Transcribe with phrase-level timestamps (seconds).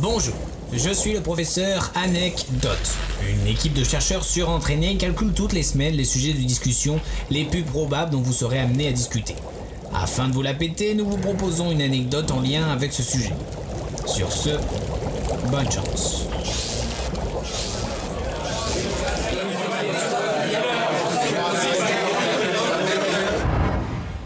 [0.00, 0.34] Bonjour,
[0.72, 2.96] je suis le professeur Anecdote.
[3.28, 7.00] Une équipe de chercheurs surentraînés calcule toutes les semaines les sujets de discussion
[7.30, 9.34] les plus probables dont vous serez amené à discuter.
[9.92, 13.32] Afin de vous la péter, nous vous proposons une anecdote en lien avec ce sujet.
[14.06, 14.50] Sur ce,
[15.50, 16.26] bonne chance.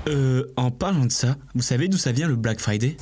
[0.09, 2.98] Euh, en parlant de ça, vous savez d'où ça vient le Black Friday?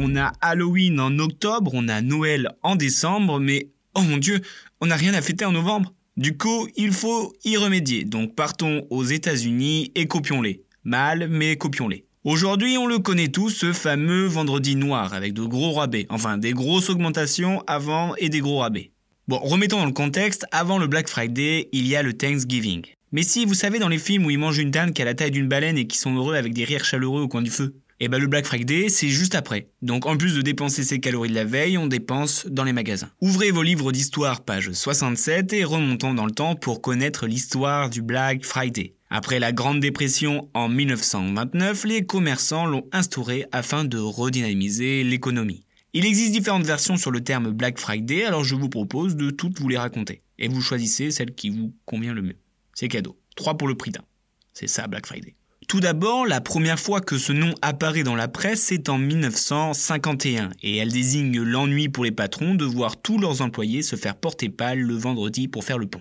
[0.00, 4.40] On a Halloween en octobre, on a Noël en décembre, mais oh mon dieu,
[4.80, 5.92] on n'a rien à fêter en novembre.
[6.16, 8.04] Du coup, il faut y remédier.
[8.04, 10.62] Donc partons aux États-Unis et copions-les.
[10.84, 12.04] Mal, mais copions-les.
[12.22, 16.06] Aujourd'hui, on le connaît tous, ce fameux vendredi noir avec de gros rabais.
[16.10, 18.92] Enfin, des grosses augmentations avant et des gros rabais.
[19.26, 22.82] Bon, remettons dans le contexte, avant le Black Friday, il y a le Thanksgiving.
[23.10, 25.14] Mais si, vous savez, dans les films où ils mangent une dinde qui a la
[25.14, 27.74] taille d'une baleine et qui sont heureux avec des rires chaleureux au coin du feu,
[28.00, 29.70] et ben le Black Friday, c'est juste après.
[29.82, 33.10] Donc en plus de dépenser ses calories de la veille, on dépense dans les magasins.
[33.20, 38.02] Ouvrez vos livres d'histoire, page 67, et remontons dans le temps pour connaître l'histoire du
[38.02, 38.94] Black Friday.
[39.10, 45.64] Après la Grande Dépression en 1929, les commerçants l'ont instauré afin de redynamiser l'économie.
[45.94, 49.58] Il existe différentes versions sur le terme Black Friday, alors je vous propose de toutes
[49.58, 50.22] vous les raconter.
[50.38, 52.36] Et vous choisissez celle qui vous convient le mieux.
[52.74, 53.18] C'est cadeau.
[53.36, 54.04] 3 pour le prix d'un.
[54.52, 55.34] C'est ça Black Friday.
[55.68, 60.48] Tout d'abord, la première fois que ce nom apparaît dans la presse, c'est en 1951,
[60.62, 64.48] et elle désigne l'ennui pour les patrons de voir tous leurs employés se faire porter
[64.48, 66.00] pâle le vendredi pour faire le pont.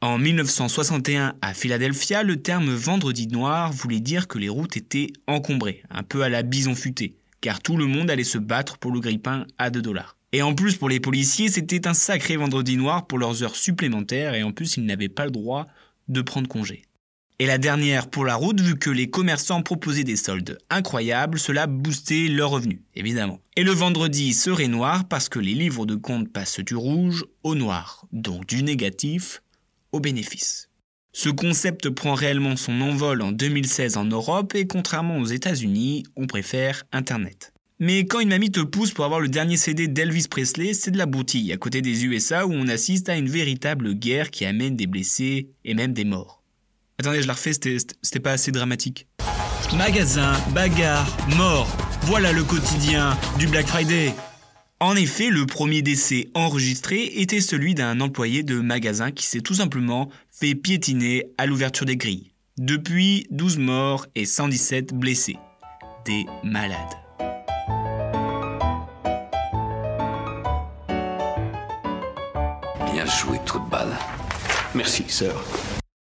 [0.00, 5.84] En 1961, à Philadelphia, le terme vendredi noir voulait dire que les routes étaient encombrées,
[5.90, 8.98] un peu à la bison futée, car tout le monde allait se battre pour le
[8.98, 10.16] grippin à 2 dollars.
[10.32, 14.34] Et en plus, pour les policiers, c'était un sacré vendredi noir pour leurs heures supplémentaires,
[14.34, 15.68] et en plus, ils n'avaient pas le droit
[16.08, 16.82] de prendre congé.
[17.40, 21.66] Et la dernière pour la route, vu que les commerçants proposaient des soldes incroyables, cela
[21.66, 23.40] boostait leurs revenus, évidemment.
[23.56, 27.56] Et le vendredi serait noir parce que les livres de compte passent du rouge au
[27.56, 29.42] noir, donc du négatif
[29.90, 30.68] au bénéfice.
[31.12, 36.28] Ce concept prend réellement son envol en 2016 en Europe et contrairement aux États-Unis, on
[36.28, 37.52] préfère Internet.
[37.80, 40.98] Mais quand une mamie te pousse pour avoir le dernier CD d'Elvis Presley, c'est de
[40.98, 44.76] la broutille à côté des USA où on assiste à une véritable guerre qui amène
[44.76, 46.43] des blessés et même des morts.
[46.98, 49.06] Attendez, je la refais, c'était pas assez dramatique.
[49.76, 51.66] Magasin, bagarre, mort.
[52.02, 54.14] Voilà le quotidien du Black Friday.
[54.80, 59.54] En effet, le premier décès enregistré était celui d'un employé de magasin qui s'est tout
[59.54, 62.32] simplement fait piétiner à l'ouverture des grilles.
[62.58, 65.36] Depuis, 12 morts et 117 blessés.
[66.04, 66.78] Des malades.
[72.92, 73.98] Bien joué, trou de balle.
[74.74, 75.44] Merci, sœur.